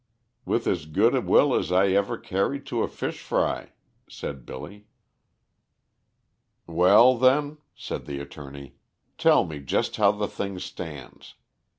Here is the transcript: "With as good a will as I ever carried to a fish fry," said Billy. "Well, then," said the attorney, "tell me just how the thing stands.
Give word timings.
"With 0.45 0.65
as 0.65 0.87
good 0.87 1.13
a 1.13 1.21
will 1.21 1.53
as 1.53 1.71
I 1.71 1.89
ever 1.89 2.17
carried 2.17 2.65
to 2.65 2.81
a 2.81 2.87
fish 2.87 3.21
fry," 3.21 3.73
said 4.09 4.47
Billy. 4.47 4.87
"Well, 6.65 7.15
then," 7.19 7.59
said 7.75 8.07
the 8.07 8.19
attorney, 8.19 8.77
"tell 9.19 9.45
me 9.45 9.59
just 9.59 9.97
how 9.97 10.11
the 10.11 10.27
thing 10.27 10.57
stands. 10.57 11.35